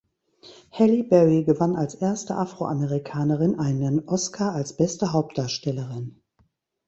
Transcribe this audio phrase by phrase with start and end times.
[0.71, 6.23] Halle Berry gewann als erste Afroamerikanerin einen Oscar als beste Hauptdarstellerin.